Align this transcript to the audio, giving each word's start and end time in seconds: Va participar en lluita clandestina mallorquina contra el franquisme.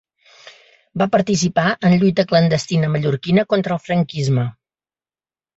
Va 1.01 1.07
participar 1.15 1.67
en 1.89 1.93
lluita 2.03 2.25
clandestina 2.33 2.91
mallorquina 2.97 3.47
contra 3.55 3.79
el 3.79 3.85
franquisme. 3.89 4.51